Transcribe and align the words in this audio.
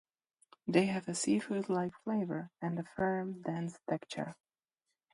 They 0.67 0.87
have 0.87 1.07
a 1.07 1.13
seafood-like 1.13 1.93
flavor 2.03 2.49
and 2.59 2.79
a 2.79 2.83
firm, 2.95 3.43
dense 3.43 3.77
texture. 3.87 4.35